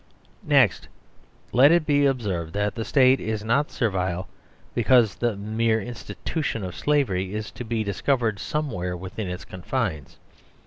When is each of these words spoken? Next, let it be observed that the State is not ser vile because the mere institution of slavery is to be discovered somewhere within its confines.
Next, 0.47 0.87
let 1.51 1.71
it 1.71 1.85
be 1.85 2.07
observed 2.07 2.53
that 2.53 2.73
the 2.73 2.83
State 2.83 3.19
is 3.19 3.43
not 3.43 3.69
ser 3.69 3.91
vile 3.91 4.27
because 4.73 5.13
the 5.13 5.35
mere 5.35 5.79
institution 5.79 6.63
of 6.63 6.75
slavery 6.75 7.35
is 7.35 7.51
to 7.51 7.63
be 7.63 7.83
discovered 7.83 8.39
somewhere 8.39 8.97
within 8.97 9.29
its 9.29 9.45
confines. 9.45 10.17